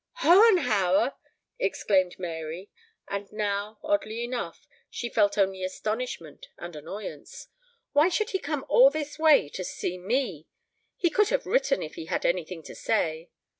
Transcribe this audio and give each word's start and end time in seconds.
"Hohenhauer!" 0.23 1.13
exclaimed 1.59 2.17
Mary, 2.17 2.71
and 3.07 3.31
now, 3.31 3.77
oddly 3.83 4.23
enough, 4.23 4.65
she 4.89 5.09
felt 5.09 5.37
only 5.37 5.63
astonishment 5.63 6.47
and 6.57 6.75
annoyance. 6.75 7.49
"Why 7.93 8.09
should 8.09 8.31
he 8.31 8.39
come 8.39 8.65
all 8.67 8.89
this 8.89 9.19
way 9.19 9.47
to 9.49 9.63
see 9.63 9.99
me? 9.99 10.47
He 10.97 11.11
could 11.11 11.29
have 11.29 11.45
written 11.45 11.83
if 11.83 11.93
he 11.93 12.05
had 12.07 12.25
anything 12.25 12.63
to 12.63 12.73
say." 12.73 13.29